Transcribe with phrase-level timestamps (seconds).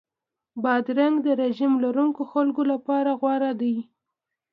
[0.63, 3.75] بادرنګ د رژیم لرونکو خلکو لپاره غوره دی.